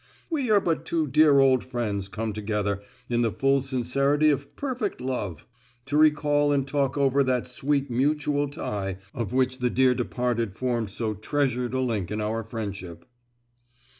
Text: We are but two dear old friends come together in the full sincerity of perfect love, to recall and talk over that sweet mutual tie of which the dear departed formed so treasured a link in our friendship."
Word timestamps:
We 0.31 0.49
are 0.49 0.59
but 0.59 0.83
two 0.83 1.05
dear 1.05 1.37
old 1.37 1.63
friends 1.63 2.07
come 2.07 2.33
together 2.33 2.81
in 3.07 3.21
the 3.21 3.31
full 3.31 3.61
sincerity 3.61 4.31
of 4.31 4.55
perfect 4.55 4.99
love, 4.99 5.45
to 5.85 5.95
recall 5.95 6.51
and 6.51 6.67
talk 6.67 6.97
over 6.97 7.23
that 7.23 7.45
sweet 7.45 7.91
mutual 7.91 8.49
tie 8.49 8.97
of 9.13 9.31
which 9.31 9.59
the 9.59 9.69
dear 9.69 9.93
departed 9.93 10.55
formed 10.55 10.89
so 10.89 11.13
treasured 11.13 11.75
a 11.75 11.79
link 11.81 12.09
in 12.09 12.19
our 12.19 12.43
friendship." 12.43 13.05